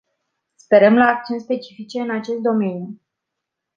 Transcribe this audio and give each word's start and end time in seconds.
Sperăm 0.55 0.93
la 0.95 1.05
acțiuni 1.05 1.41
specifice 1.41 2.01
în 2.01 2.09
acest 2.11 2.39
domeniu. 2.39 3.01